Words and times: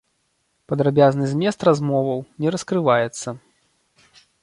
Падрабязны 0.71 1.27
змест 1.35 1.67
размоваў 1.71 2.19
не 2.45 2.49
раскрываецца. 2.57 3.39